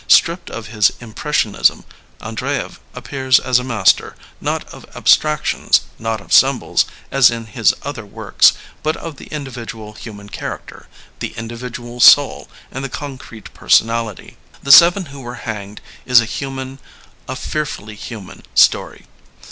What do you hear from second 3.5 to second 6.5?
a master, not of abstractions, not of